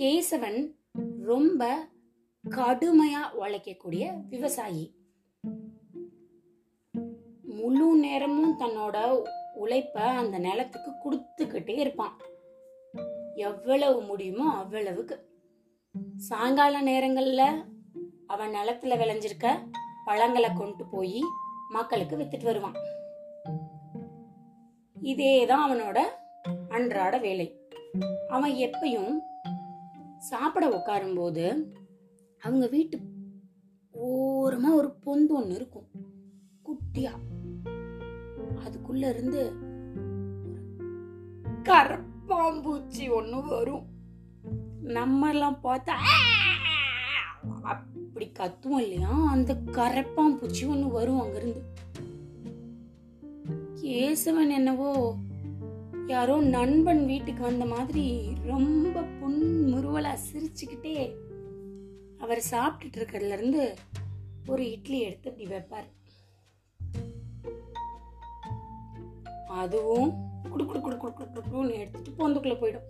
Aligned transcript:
கேசவன் 0.00 0.74
ரொம்ப 1.22 1.88
கடுமையா 2.50 3.24
உழைக்கக்கூடிய 3.40 4.28
விவசாயி. 4.28 4.94
முழு 7.42 7.96
நேரமும் 7.96 8.60
தன்னோட 8.60 9.22
உழைப்ப 9.54 10.00
அந்த 10.00 10.38
நிலத்துக்கு 10.38 10.90
கொடுத்துக்கிட்டே 10.90 11.78
இருப்பான். 11.78 12.16
எவ்வளவு 13.34 14.00
முடியுமோ 14.02 14.52
அவ்வளவுக்கு. 14.52 15.28
சாயங்கால 16.16 16.82
நேரங்கள்ல 16.82 17.64
அவன் 18.26 18.50
நிலத்துல 18.50 18.98
விளைஞ்சிருக்க 18.98 19.70
பழங்களை 20.04 20.50
கொண்டு 20.52 20.84
போய் 20.86 21.22
மக்களுக்கு 21.68 22.16
வித்துட்டு 22.16 22.44
வருவான். 22.44 22.74
இதேதான் 25.02 25.64
அவனோட 25.68 25.98
அன்றாட 26.68 27.18
வேலை. 27.18 27.68
அவன் 28.28 28.52
எப்பயும் 28.52 29.28
சாப்பிட 30.20 30.68
உட்காரும்போது 30.68 31.72
அவங்க 32.40 32.66
வீட்டு 32.66 33.00
ஓரமா 33.94 34.72
ஒரு 34.72 34.88
பொந்து 34.88 35.28
ஒன்று 35.28 35.54
இருக்கும். 35.54 35.88
குட்டியா. 36.64 37.10
அதுக்குள்ள 38.64 39.08
இருந்து 39.08 39.52
கரப்பாம்பூச்சி 41.62 42.98
ஒண்ணு 42.98 43.48
வரும். 43.48 43.86
நம்ம 44.82 45.28
எல்லாம் 45.28 45.58
பார்த்தா 45.62 45.92
அப்படி 47.62 48.32
கத்துவோம் 48.38 48.80
இல்லையா? 48.80 49.28
அந்த 49.28 49.54
கரப்பாம்பூச்சி 49.54 50.62
ஒண்ணு 50.62 50.90
வரும் 50.90 51.20
அங்கிருந்து. 51.20 51.62
கேசவன் 53.74 54.50
என்னவோ 54.50 55.16
யாரோ 56.10 56.36
நண்பன் 56.40 57.06
வீட்டுக்கு 57.06 57.42
வந்த 57.42 57.64
மாதிரி 57.64 58.04
ரொம்ப 58.44 59.00
புன்முறுவலா 59.00 60.12
சிரிச்சுக்கிட்டே 60.28 60.94
அவர் 62.18 62.42
சாப்பிட்டுட்டு 62.50 62.98
இருக்கிறதுல 62.98 63.36
இருந்து 63.36 63.74
ஒரு 64.46 64.70
இட்லி 64.70 65.00
எடுத்து 65.00 65.30
இப்படி 65.30 65.48
வைப்பார். 65.50 65.88
அதுவும் 69.48 70.10
குடு 70.50 70.64
குடு 70.64 70.80
குடு 70.80 70.96
குடு 70.96 71.14
குடு 71.14 71.42
குடுன்னு 71.52 71.78
எடுத்துட்டு 71.78 72.10
பொந்துக்குள்ள 72.18 72.56
போயிடும். 72.56 72.88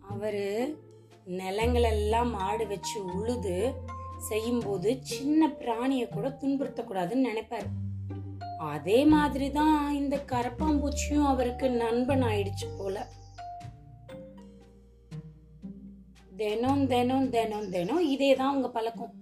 அவரு 0.00 0.46
நிலங்களெல்லாம் 1.26 2.30
மாடு 2.30 2.66
வச்சு 2.66 3.04
உழுது 3.04 3.56
செய்யும்போது 4.18 4.98
சின்ன 5.00 5.48
பிராணியை 5.48 6.08
கூட 6.08 6.28
துன்புறுத்தக்கூடாதுன்னு 6.40 7.28
நினைப்பாரு. 7.32 7.68
அதே 8.58 9.04
மாதிரி 9.04 9.50
தான் 9.50 9.92
இந்த 9.92 10.16
கரப்பாம்பூச்சியும் 10.16 11.26
அவருக்கு 11.26 11.70
நண்பன் 11.70 12.22
ஆயிடுச்சு 12.22 12.66
போல. 12.78 13.06
தினம் 16.36 16.86
தினம் 16.86 17.30
தினம் 17.30 17.70
தினம் 17.70 17.98
இதே 17.98 18.34
தான் 18.34 18.56
உங்க 18.56 18.68
பழக்கம். 18.68 19.14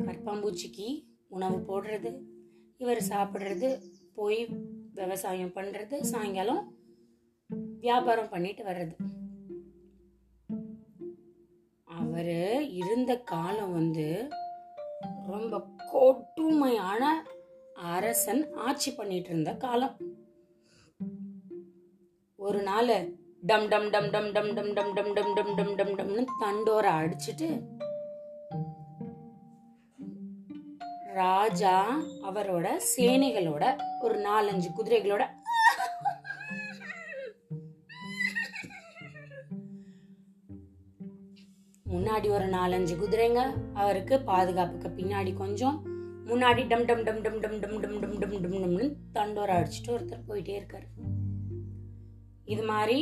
கரப்பாம்பூச்சிக்கு 0.00 0.88
உணவு 1.28 1.58
போடுறது 1.68 2.10
இவர் 2.76 3.02
சாப்பிட்றது 3.08 3.68
போய் 4.14 4.40
விவசாயம் 4.92 5.54
பண்றது 5.54 6.00
சாயங்காலம் 6.00 6.62
வியாபாரம் 7.80 8.28
பண்ணிட்டு 8.28 8.64
வர்றது. 8.64 8.94
அவரு 11.88 12.68
இருந்த 12.70 13.16
காலம் 13.16 13.72
வந்து 13.72 14.30
ரொம்ப 15.26 15.66
கொடுமையான 15.92 17.24
அரசன் 17.76 18.42
ஆட்சி 18.60 18.90
பண்ணிட்டு 18.90 19.30
இருந்த 19.30 19.52
காலம் 19.56 19.96
ஒரு 22.38 22.60
நாள் 22.62 22.94
டம் 23.42 23.66
டம் 23.68 23.88
டம் 23.90 24.08
டம் 24.10 24.30
டம் 24.36 24.50
டம் 24.56 24.72
டம் 24.76 24.88
டம் 24.88 25.12
டம் 25.16 25.32
டம் 25.38 25.54
டம் 25.56 25.72
டம் 25.76 25.94
டம்னு 25.96 26.24
தண்டோரை 26.40 26.92
அடிச்சுட்டு 27.00 27.48
ராஜா 31.16 31.74
அவரோட 32.22 32.66
சேனைகளோட 32.90 33.64
ஒரு 34.02 34.16
நாலஞ்சு 34.20 34.70
குதிரைகளோட 34.76 35.24
முன்னாடி 41.86 42.28
ஒரு 42.30 42.46
நாலஞ்சு 42.48 42.94
குதிரைங்க 42.96 43.42
அவருக்கு 43.74 44.14
பாதுகாப்புக்கு 44.24 44.88
பின்னாடி 44.90 45.32
கொஞ்சம் 45.36 45.76
முன்னாடி 46.28 46.62
டம் 46.66 46.84
டம் 46.86 47.02
டம் 47.04 47.20
டம் 47.22 47.38
டம் 47.40 47.58
டம் 47.60 47.76
டம் 47.80 47.96
டம் 48.00 48.14
டம் 48.20 48.34
டம் 48.34 48.54
டம்னு 48.54 48.86
தண்டோரை 49.14 49.54
அடிச்சுட்டு 49.56 49.92
ஒருத்தர் 49.92 50.28
போயிட்டே 50.28 50.54
இருக்காரு 50.60 50.86
இது 52.44 52.62
மாதிரி 52.62 52.98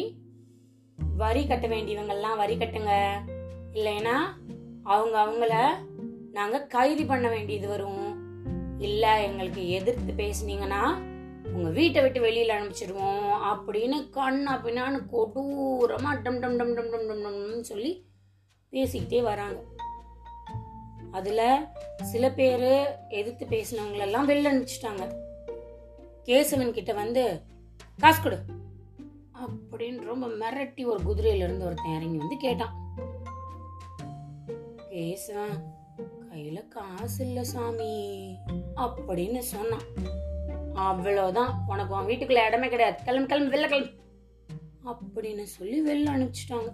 வரி 1.16 1.42
கட்ட 1.46 1.66
வேண்டியவங்கெல்லாம் 1.66 2.36
வரி 2.36 2.56
கட்டுங்க 2.56 2.94
இல்லைன்னா 3.74 4.16
அவங்க 4.84 5.16
அவங்கள 5.18 5.54
நாங்கள் 6.32 6.68
கைது 6.68 7.04
பண்ண 7.06 7.26
வேண்டியது 7.28 7.68
வரும் 7.68 8.04
இல்லை 8.78 9.12
எங்களுக்கு 9.24 9.62
எதிர்த்து 9.68 10.12
பேசுனீங்கன்னா 10.16 10.82
உங்கள் 11.52 11.72
வீட்டை 11.72 12.00
விட்டு 12.02 12.20
வெளியில் 12.20 12.56
அனுப்பிச்சிடுவோம் 12.56 13.32
அப்படின்னு 13.50 13.98
கண்ணா 14.10 14.52
பின்னான்னு 14.56 15.00
கொடூரமாக 15.06 16.20
டம் 16.20 16.40
டம் 16.40 16.56
டம் 16.56 16.74
டம் 16.74 16.90
டம் 16.90 17.08
டம் 17.08 17.24
டம்னு 17.24 17.62
சொல்லி 17.62 17.92
பேசிக்கிட்டே 18.72 19.22
வராங்க 19.22 19.58
அதுல 21.12 21.72
சில 22.02 22.30
பேர் 22.30 22.86
எதிர்த்து 23.08 23.46
பேசினவங்களெல்லாம் 23.46 24.28
வெளில 24.28 24.52
அனுப்பிச்சிட்டாங்க. 24.52 25.14
கேசவன் 26.24 26.70
கிட்ட 26.70 26.92
வந்து 26.92 27.40
காசு 27.98 28.22
கொடு. 28.22 28.38
அப்படின்னு 29.34 30.04
ரொம்ப 30.04 30.26
மிரட்டி 30.26 30.84
ஒரு 30.84 30.98
குதிரையிலேருந்து 30.98 31.64
ஒருத்தன் 31.64 31.96
இறங்கி 31.96 32.16
வந்து 32.16 32.36
கேட்டான். 32.36 32.94
கேசவன் 34.90 35.62
கையில 36.32 36.68
காசு 36.68 37.26
இல்ல 37.26 37.44
சாமி 37.44 38.36
அப்படின்னு 38.76 39.38
சொன்னான். 39.38 39.82
அவ்வளவுதான். 40.74 41.64
உனக்கு 41.68 41.94
உன் 41.94 42.06
வீட்டுக்குள்ள 42.06 42.46
இடமே 42.46 42.68
கிடையாது. 42.68 43.02
கிளம்பு 43.04 43.26
கிளம்பு 43.26 43.56
வெளில 43.56 43.68
கிளம்பு. 43.68 44.00
அப்படின்னு 44.84 45.42
சொல்லி 45.42 45.82
வெளில 45.82 46.08
அனுப்பிச்சிட்டாங்க. 46.08 46.72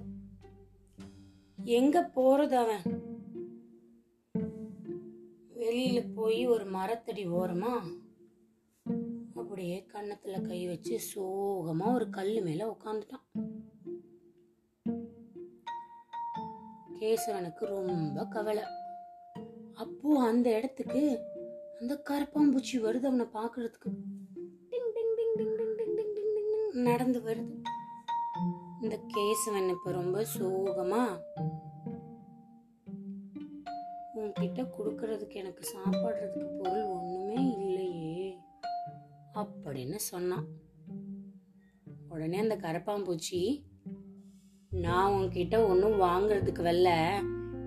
எங்க 1.65 2.11
போறது 2.17 2.53
அவன்? 2.53 2.98
வெளியில 5.79 6.13
போய் 6.15 6.47
ஒரு 6.47 6.65
மரத்தடி 6.65 7.29
ஓரமா 7.31 7.73
அப்படியே 9.35 9.87
கன்னத்துல 9.93 10.47
கை 10.49 10.67
வச்சு 10.67 11.01
சோகமா 11.11 11.95
ஒரு 11.95 12.11
கல்லு 12.11 12.41
மேல 12.41 12.77
உட்காந்துட்டான் 12.77 13.27
கேசவனுக்கு 17.01 17.65
ரொம்ப 17.65 18.27
கவலை. 18.27 18.63
அப்போ 19.75 20.23
அந்த 20.27 20.57
இடத்துக்கு 20.57 21.21
அந்த 21.81 22.03
கரப்பாம்பூச்சி 22.11 22.77
வருது 22.77 23.07
அவனை 23.11 23.27
பாக்குறதுக்கு 23.35 23.91
நடந்து 26.73 27.21
வருது. 27.21 27.63
இந்த 28.83 29.01
கேசவன் 29.15 29.69
இப்ப 29.69 29.93
ரொம்ப 29.93 30.27
சோகமா 30.39 31.03
கிட்ட 34.41 34.63
கொடுக்கறதுக்கு 34.63 35.33
எனக்கு 35.33 35.69
சாப்பிட்றதுக்கு 35.75 36.63
பொருள் 36.63 36.83
ஒண்ணுமே 36.83 37.51
இல்லையே. 37.51 38.37
அப்படின்னு 39.35 39.95
சொன்னான். 39.95 40.47
உடனே 42.09 42.39
அந்த 42.39 42.57
கரப்பாம்பூச்சி 42.57 43.63
நான் 44.71 45.13
உன்கிட்ட 45.13 45.67
ஒன்றும் 45.67 46.01
வாங்குறதுக்கு 46.01 46.63
வரல. 46.63 47.21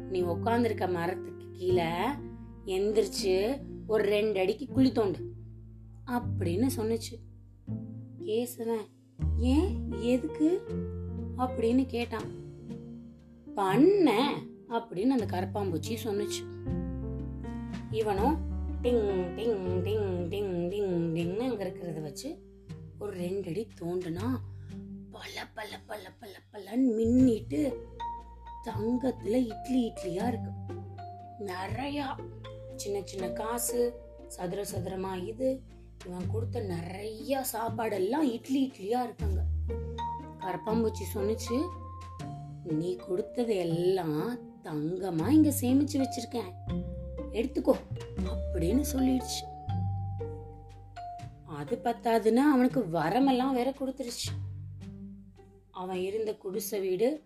நீ 0.09 0.21
உக்காந்துருக்க 0.21 0.91
மரத்துக்கு 0.91 1.45
கீழே 1.51 1.89
எந்திரிச்சு 2.65 3.61
ஒரு 3.87 4.03
ரெண்டு 4.03 4.39
அடிக்கு 4.39 4.65
குழி 4.65 4.91
தோண்டு 4.91 5.29
அப்படின்னு 6.05 6.69
சொன்னுச்சு. 6.77 7.17
கேசவன் 8.23 8.87
ஏன்? 9.37 9.91
எதுக்கு? 9.91 10.61
அப்படின்னு 11.37 11.85
கேட்டான். 11.85 12.39
பண்ண 13.55 14.39
அப்படின்னு 14.71 15.05
அந்த 15.05 15.25
கரப்பாம்பூச்சி 15.25 15.97
சொன்னுச்சு. 16.03 16.41
இவனும் 17.91 18.37
டிங் 18.81 19.11
டிங் 19.37 19.81
டிங் 19.85 20.27
டிங் 20.29 20.53
டிங் 20.69 20.93
டிங்னு 21.15 21.37
அங்கே 21.37 21.63
இருக்கிறத 21.63 22.01
வச்சு 22.01 22.41
ஒரு 22.99 23.11
ரெண்டு 23.11 23.49
அடி 23.49 23.67
தோண்டுனா 23.81 24.39
பல 25.11 25.47
பல 25.53 25.79
பல 25.85 26.11
பல 26.19 26.31
பலன்னு 26.51 26.89
மின்னிட்டு 26.99 27.73
தங்கத்துல 28.63 29.45
இட்லி 29.45 29.91
இட்லியா 29.91 30.27
இருக்கு. 30.27 30.51
நிறையா 31.39 32.05
சின்ன 32.75 33.01
சின்ன 33.03 33.29
காசு 33.29 33.99
சதுர 34.27 34.65
சதுரமா 34.73 35.27
இது. 35.27 35.61
இவன் 36.05 36.31
கொடுத்த 36.31 36.59
நிறைய 36.59 37.43
சாப்பாடெல்லாம் 37.53 38.31
இட்லி 38.31 38.71
இட்லியா 38.71 39.03
இருக்காங்க. 39.03 39.43
கரப்பாம்பூச்சி 40.39 41.03
சொன்னுச்சு 41.13 41.67
நீ 42.63 42.95
கொடுத்தது 42.95 43.55
எல்லாம் 43.55 44.49
தங்கமா 44.63 45.29
இங்க 45.29 45.53
சேமிச்சு 45.61 46.03
வச்சிருக்கேன். 46.03 46.51
எடுத்துக்கோ 47.31 47.75
அப்படின்னு 48.25 48.83
சொல்லிடுச்சு. 48.93 49.39
அது 51.45 51.79
பத்தாதுன்னா 51.83 52.35
அவனுக்கு 52.35 52.79
வரமெல்லாம் 52.79 53.53
வேற 53.53 53.69
கொடுத்துருச்சு. 53.69 54.29
அவன் 55.71 55.97
இருந்த 55.97 56.35
குடிசை 56.35 56.79
வீடு 56.79 57.23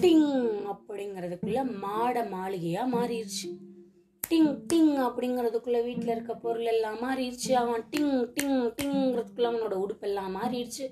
டிங் 0.00 0.74
அப்படிங்கிறதுக்குள்ள 0.74 1.78
மாட 1.78 2.24
மாளிகையா 2.24 2.82
மாறிடுச்சு. 2.92 3.48
டிங் 4.30 4.62
டிங் 4.72 4.96
அப்படிங்கிறதுக்குள்ள 5.06 5.84
வீட்டில் 5.84 6.08
இருக்க 6.08 6.34
பொருள் 6.34 6.64
எல்லாம் 6.64 6.98
மாறிடுச்சு. 6.98 7.52
அவன் 7.52 7.84
டிங் 7.90 8.32
டிங் 8.40 8.74
டிங்கிறதுக்குள்ள 8.82 9.48
அவனோட 9.50 9.84
உடுப்பெல்லாம் 9.84 10.36
மாறிடுச்சு. 10.42 10.90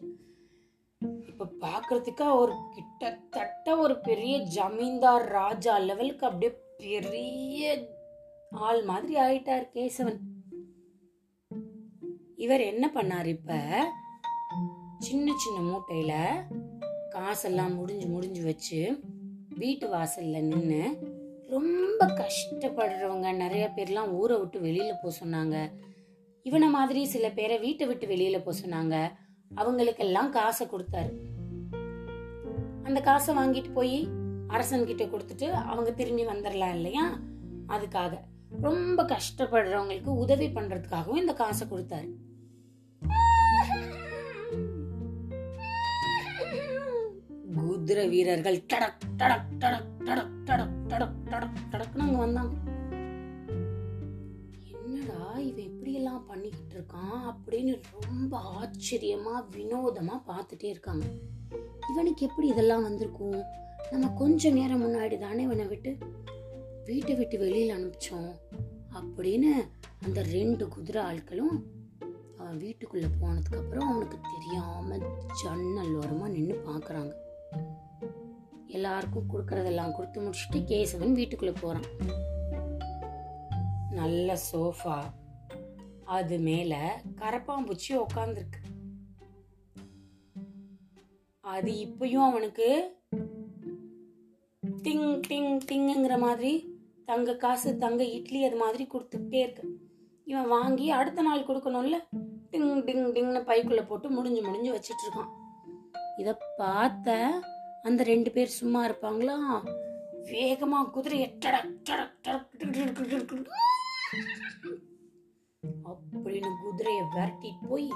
இப்போ 1.42 1.68
பாக்குறதுக்கு 1.68 2.36
ஒரு 2.36 2.54
கிட்டத்தட்ட 2.70 3.76
ஒரு 3.76 3.98
பெரிய 3.98 4.38
ஜமீன்தார் 4.38 5.24
ராஜா 5.28 5.78
லெவலுக்கு 5.78 6.26
அப்படியே 6.26 6.60
பெரிய 6.76 7.88
ஆள் 8.50 8.82
மாதிரி 8.82 9.14
ஆயிட்டார் 9.20 9.66
கேசவன். 9.74 10.18
இவர் 12.36 12.60
என்ன 12.60 12.90
பண்ணார் 12.94 13.24
இப்ப? 13.24 13.52
சின்ன 14.98 15.32
சின்ன 15.36 15.58
மூட்டையில 15.70 16.12
காசெல்லாம் 17.10 17.74
முடிஞ்சு 17.74 18.06
முடிஞ்சு 18.06 18.44
வச்சு 18.44 19.00
வீட்டு 19.48 19.88
வாசல்ல 19.88 20.40
நின்று 20.40 20.98
ரொம்ப 21.48 22.06
கஷ்டப்படுறவங்க 22.06 23.36
நிறைய 23.36 23.70
பேர்லாம் 23.76 24.10
ஊரை 24.10 24.38
விட்டு 24.38 24.60
வெளியில 24.60 24.92
போக 25.02 25.16
சொன்னாங்க. 25.24 25.70
இவனை 26.42 26.68
மாதிரி 26.68 27.04
சில 27.04 27.30
பேரை 27.30 27.58
வீட்டை 27.58 27.86
விட்டு 27.86 28.06
வெளியில 28.06 28.44
போக 28.44 28.58
சொன்னாங்க. 28.58 29.12
அவங்களுக்கெல்லாம் 29.54 30.30
காசை 30.30 30.66
கொடுத்தாரு. 30.66 31.31
அந்த 32.82 33.00
காசை 33.00 33.36
வாங்கிட்டு 33.36 33.72
போய் 33.72 34.08
அரசன் 34.48 34.86
கிட்ட 34.86 35.04
கொடுத்துட்டு 35.04 35.50
அவங்க 35.50 35.90
திரும்பி 35.90 36.26
வந்துடலாம் 36.26 36.74
இல்லையா? 36.74 37.18
அதுக்காக. 37.68 38.18
ரொம்ப 38.60 39.02
கஷ்டப்படுறவங்களுக்கு 39.02 40.12
உதவி 40.24 40.46
பண்றதுக்காகவும் 40.46 41.16
இந்த 41.16 41.32
காசை 41.32 41.68
கொடுத்தாரு. 41.68 42.10
குதிரை 47.56 48.08
வீரர்கள் 48.08 48.58
டடக் 48.72 49.00
டடக் 49.16 49.48
டடக் 49.58 49.88
டடக் 50.04 50.32
டடக் 50.44 50.74
டடக் 50.88 51.16
டடக் 51.24 51.56
டடக்னு 51.70 51.98
அங்க 51.98 52.18
வந்தாங்க. 52.18 52.54
என்னடா 54.84 55.32
இவன் 55.32 55.64
இப்படி 55.64 55.92
எல்லாம் 55.92 56.26
பண்ணிக்கிட்டு 56.26 56.74
இருக்கான் 56.78 57.32
அப்படின்னு 57.32 57.82
ரொம்ப 58.00 58.32
ஆச்சரியமா 58.60 59.34
வினோதமா 59.56 60.20
பார்த்துட்டே 60.26 60.64
இருக்காங்க. 60.64 61.04
இவனுக்கு 61.90 62.26
எப்படி 62.26 62.46
இதெல்லாம் 62.48 62.82
வந்திருக்கும்? 62.82 63.42
நம்ம 63.90 64.08
கொஞ்ச 64.08 64.50
நேரம் 64.50 64.82
முன்னாடி 64.82 65.18
தானே 65.18 65.42
இவனை 65.42 65.66
விட்டு 65.66 65.98
வீட்டை 66.84 67.14
விட்டு 67.14 67.38
வெளியில் 67.38 67.76
அனுப்பிச்சோம். 67.76 68.30
அப்படின்னு 68.94 69.50
அந்த 70.02 70.22
ரெண்டு 70.22 70.68
குதிரை 70.68 71.02
ஆட்களும் 71.02 71.54
அவன் 72.38 72.56
வீட்டுக்குள்ளே 72.56 73.06
போனதுக்கப்புறம் 73.06 73.88
அவனுக்கு 73.92 74.18
தெரியாமல் 74.34 75.04
ஜன்னல் 75.42 75.94
ஓரமாக 75.94 76.32
நின்று 76.32 76.62
பார்க்குறாங்க 76.66 77.12
எல்லாருக்கும் 78.66 79.30
கொடுக்கறதெல்லாம் 79.32 79.92
கொடுத்து 79.92 80.20
முடிச்சுட்டு 80.20 80.58
கேசவன் 80.70 81.12
வீட்டுக்குள்ளே 81.12 81.54
போகிறான் 81.60 81.90
நல்ல 83.90 84.38
சோஃபா. 84.52 84.98
அது 86.04 86.38
மேலே 86.38 86.82
கரப்பாம்பூச்சி 87.20 87.92
உக்காந்துருக்கு. 87.92 88.61
அது 91.54 91.72
இப்பயும் 91.86 92.28
அவனுக்கு 92.30 92.68
டிங் 94.84 95.08
டிங் 95.28 95.52
டிங்குங்கிற 95.70 96.14
மாதிரி 96.18 96.52
தங்க 97.04 97.36
காசு 97.36 97.70
தங்க 97.78 98.02
இட்லி 98.16 98.40
அது 98.44 98.56
மாதிரி 98.56 98.84
கொடுத்துக்கிட்டே 98.92 99.40
இருக்கு. 99.44 99.64
இவன் 100.24 100.48
வாங்கி 100.48 100.90
அடுத்த 100.90 101.22
நாள் 101.22 101.46
கொடுக்கணும்ல? 101.46 101.96
டிங் 102.52 102.72
டிங் 102.88 103.06
டிங்னு 103.16 103.40
பைக்குள்ள 103.50 103.82
போட்டு 103.86 104.08
முடிஞ்சு 104.10 104.42
முடிஞ்சு 104.42 104.70
வச்சிட்டு 104.74 105.04
இருக்கான். 105.06 105.30
இத 106.16 106.36
பார்த்த 106.56 107.16
அந்த 107.82 108.02
ரெண்டு 108.02 108.30
பேர் 108.30 108.56
சும்மா 108.60 108.80
இருப்பாங்களா? 108.86 109.36
வேகமா 110.32 110.80
குதிரையை 110.90 111.28
டடக் 111.44 111.72
டடக் 111.88 112.16
டடக் 112.24 113.48
அப்படின்னு 115.90 116.50
குதிரையை 116.64 117.04
விரட்டிட்டு 117.14 117.68
போய் 117.68 117.88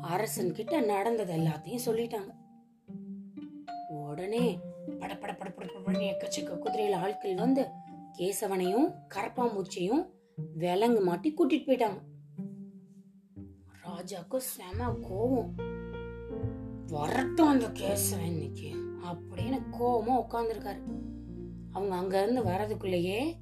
அரசன் 0.00 0.52
கிட்ட 0.52 0.80
நடந்தது 0.80 1.32
எல்லாத்தையும் 1.36 1.86
சொல்லிட்டாங்க. 1.86 2.32
உடனே 4.16 4.58
படப்பட 4.88 5.34
பட 5.84 5.98
எக்கச்சக்க 5.98 6.58
குதிரையில 6.58 6.94
ஆட்கள் 6.94 7.34
வந்து 7.34 7.66
கேசவனையும் 8.18 8.94
கரப்பாம்பூச்சியும் 9.14 10.06
விலங்கு 10.54 11.00
மாட்டி 11.00 11.34
கூட்டிட்டு 11.34 11.66
போயிட்டாங்க. 11.66 12.00
ராஜாக்கு 13.84 14.36
செம 14.36 14.88
கோவம். 14.88 15.50
வரட்டும் 16.88 17.48
அந்த 17.48 17.66
கேசவன் 17.66 18.26
இன்னைக்கு 18.26 18.70
அப்படின்னு 19.04 19.60
கோவமா 19.80 20.24
உட்காந்துருக்காரு 20.24 20.80
அவங்க 21.70 21.94
அங்க 21.94 22.22
இருந்து 22.22 22.42
வர்றதுக்குள்ளேயே 22.42 23.34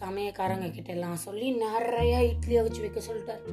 சமயக்காரங்க 0.00 0.70
கிட்ட 0.70 0.92
எல்லாம் 0.92 1.16
சொல்லி 1.16 1.50
நிறைய 1.50 2.18
இட்லியை 2.20 2.62
வச்சு 2.62 2.80
வைக்க 2.80 3.00
சொல்லிட்டார். 3.00 3.44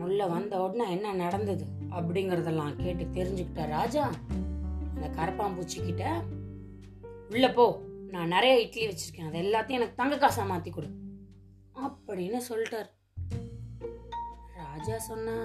உள்ள 0.00 0.26
வந்த 0.26 0.62
உடனே 0.62 0.90
என்ன 0.90 1.12
நடந்தது? 1.12 1.79
அப்படிங்கறதெல்லாம் 1.96 2.74
கேட்டு 2.82 3.04
தெரிஞ்சுக்கிட்ட 3.18 3.66
ராஜா 3.66 4.04
அந்த 4.94 5.06
கரப்பாம்பூச்சி 5.18 5.78
கிட்ட 5.84 6.04
உள்ள 7.30 7.48
போ 7.52 7.64
நான் 8.14 8.32
நிறைய 8.34 8.54
இட்லி 8.60 8.84
வச்சிருக்கேன். 8.86 9.28
அது 9.28 9.38
எல்லாத்தையும் 9.40 9.78
எனக்கு 9.78 10.00
தங்க 10.00 10.16
காசா 10.16 10.44
மாத்தி 10.50 10.70
கொடு. 10.72 10.88
அப்படின்னு 11.84 12.38
சொல்லிட்டார். 12.48 12.88
ராஜா 14.54 14.98
சொன்னா 15.08 15.36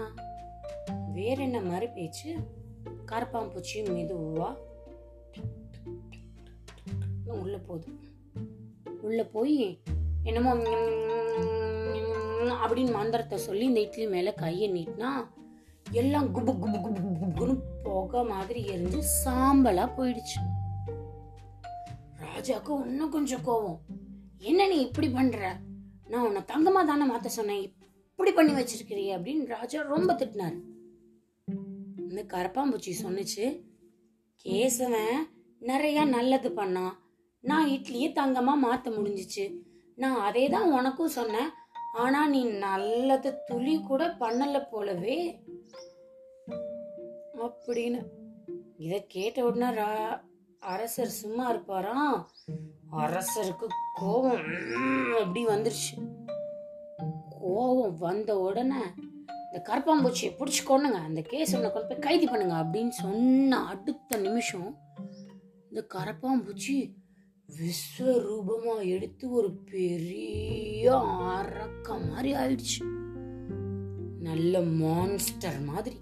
வேற 1.14 1.38
என்ன 1.44 1.60
மாதிரி 1.62 1.88
பேச்சு? 1.88 2.32
கரப்பாம்பூச்சியும் 3.12 3.92
மெதுவா 3.98 4.50
உள்ள 7.44 7.58
போகுது 7.58 7.90
உள்ள 9.02 9.22
போய் 9.36 9.58
என்னமோ 10.24 10.52
அப்படின்னு 12.64 12.92
மந்திரத்தை 12.92 13.38
சொல்லி 13.38 13.66
இந்த 13.66 13.80
இட்லி 13.80 14.06
மேல 14.08 14.34
கையை 14.34 14.68
நீட்டினா 14.76 15.10
எல்லாம் 15.92 16.36
குபு 16.36 16.50
குபு 16.50 16.78
குபு 16.78 17.10
குபுன்னு 17.22 17.58
புகை 17.84 18.24
மாதிரி 18.24 18.66
எரிஞ்சு 18.68 19.04
சாம்பலா 19.26 19.90
போயிடுச்சு. 19.98 20.40
ராஜாக்கு 22.20 22.86
இன்னும் 22.86 23.12
கொஞ்சம் 23.12 23.46
கோவம். 23.46 23.78
என்ன 24.38 24.68
நீ 24.68 24.76
இப்படி 24.76 25.10
பண்ற? 25.10 25.58
நான் 26.08 26.26
உன்னை 26.26 26.42
தங்கமா 26.42 26.86
தானே 26.86 27.14
மாத்த 27.14 27.26
சொன்னேன். 27.26 27.76
இப்படி 28.12 28.32
பண்ணி 28.32 28.52
வச்சிருக்கிறிய 28.52 29.18
அப்படின்னு 29.18 29.46
ராஜா 29.46 29.82
ரொம்ப 29.82 30.14
திட்டினாரு. 30.14 30.62
இந்த 31.98 32.24
கரப்பாம்பூச்சி 32.24 32.94
சொன்னுச்சு 33.04 33.64
கேசவன் 34.46 35.16
நிறைய 35.60 36.06
நல்லது 36.06 36.50
பண்ணான். 36.50 36.94
நான் 37.42 37.70
இட்லியை 37.70 38.12
தங்கமா 38.14 38.54
மாத்த 38.64 38.84
முடிஞ்சிச்சு. 38.84 39.62
நான் 39.96 40.20
அதே 40.20 40.50
தான் 40.50 40.72
உனக்கும் 40.72 41.08
சொன்னேன். 41.08 41.50
ஆனா 41.94 42.28
நீ 42.28 42.44
நல்லது 42.44 43.38
துளி 43.46 43.82
கூட 43.82 44.08
பண்ணல 44.08 44.64
போலவே 44.72 45.45
அப்படின்னு. 47.38 48.06
இத 48.78 49.06
கேட்ட 49.08 49.46
உடனே 49.46 49.82
ரா- 49.82 50.22
அரசர் 50.60 51.08
சும்மா 51.08 51.54
இருப்பாராம்? 51.54 52.26
அரசருக்கு 52.92 53.68
கோபம் 53.94 54.42
அப்படி 55.20 55.48
வந்துருச்சு. 55.48 56.12
கோபம் 57.30 57.98
வந்த 57.98 58.40
உடனே 58.40 58.82
இந்த 59.54 59.62
கருப்பாம்பூச்சியை 59.70 60.34
பிடிச்சி 60.40 60.64
கொண்டுங்க 60.66 61.04
அந்த 61.04 61.22
கேஸ் 61.22 61.56
கேசவனை 61.56 61.72
கொண்டு 61.72 61.88
போய் 61.88 62.00
கைது 62.00 62.30
பண்ணுங்க 62.30 62.54
அப்படின்னு 62.54 62.90
சொன்ன 62.90 63.66
அடுத்த 63.66 64.18
நிமிஷம் 64.18 64.78
இந்த 65.70 65.88
கரப்பாம்பூச்சி 65.94 66.94
விஸ்வரூபமா 67.48 68.88
எடுத்து 68.88 69.32
ஒரு 69.32 69.52
பெரிய 69.52 71.00
அரக்க 71.08 71.98
மாதிரி 71.98 72.34
ஆயிடுச்சு. 72.34 72.84
நல்ல 74.20 74.62
மான்ஸ்டர் 74.62 75.60
மாதிரி. 75.60 76.00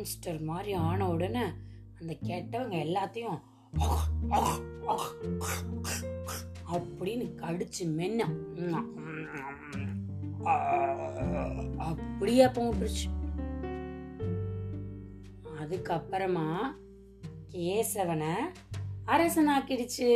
மான்ஸ்டர் 0.00 0.38
மாதிரி 0.40 0.72
ஆன 0.88 1.06
உடனே 1.08 1.42
அந்த 1.98 2.12
கெட்டவங்க 2.26 2.76
எல்லாத்தையும் 2.84 3.38
அப்படின்னு 6.74 7.26
கடிச்சு 7.42 7.82
மென்ன 7.98 8.20
அப்படியே 11.88 12.42
அப்ப 12.46 12.64
விட்டுருச்சு 12.68 13.06
அதுக்கப்புறமா 15.60 16.48
கேசவனை 17.54 18.34
அரசனாக்கிடுச்சு. 19.12 20.10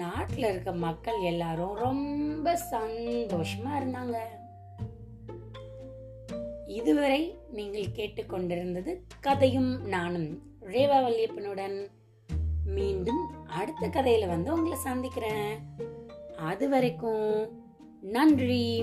நாட்டில் 0.00 0.48
இருக்க 0.48 0.70
மக்கள் 0.86 1.20
எல்லாரும் 1.32 1.76
ரொம்ப 1.84 2.46
சந்தோஷமா 2.72 3.70
இருந்தாங்க. 3.80 4.16
இதுவரை 6.76 7.38
நீங்கள் 7.52 7.94
கேட்டுக்கொண்டிருந்தது 7.94 8.96
கதையும் 9.20 9.86
நானும் 9.88 10.28
ரேவா 10.60 10.98
வல்லியப்பனுடன். 11.00 11.76
மீண்டும் 12.64 13.48
அடுத்த 13.48 13.88
கதையில 13.88 14.26
வந்து 14.26 14.52
உங்களை 14.52 14.78
சந்திக்கிறேன். 14.78 15.58
அது 16.36 16.68
வரைக்கும் 16.68 17.48
நன்றி. 18.00 18.82